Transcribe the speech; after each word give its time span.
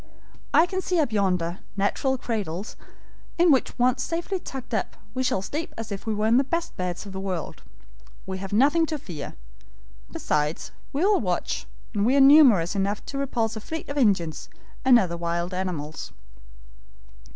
I 0.51 0.65
can 0.65 0.81
see 0.81 0.97
up 0.99 1.11
yonder 1.11 1.59
natural 1.77 2.17
cradles, 2.17 2.75
in 3.37 3.51
which 3.51 3.77
once 3.77 4.01
safely 4.01 4.39
tucked 4.39 4.73
up 4.73 4.95
we 5.13 5.21
shall 5.21 5.43
sleep 5.43 5.75
as 5.77 5.91
if 5.91 6.07
we 6.07 6.13
were 6.15 6.25
in 6.25 6.37
the 6.37 6.43
best 6.43 6.75
beds 6.75 7.05
in 7.05 7.11
the 7.11 7.19
world. 7.19 7.61
We 8.25 8.39
have 8.39 8.51
nothing 8.51 8.87
to 8.87 8.97
fear. 8.97 9.35
Besides, 10.11 10.71
we 10.91 11.05
will 11.05 11.19
watch, 11.21 11.67
and 11.93 12.03
we 12.03 12.15
are 12.15 12.19
numerous 12.19 12.75
enough 12.75 13.05
to 13.05 13.19
repulse 13.19 13.55
a 13.55 13.61
fleet 13.61 13.89
of 13.89 13.97
Indians 13.99 14.49
and 14.83 14.97
other 14.97 15.17
wild 15.17 15.53
animals." 15.53 16.11